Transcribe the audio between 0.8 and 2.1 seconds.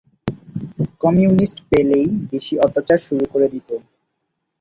communist পেলেই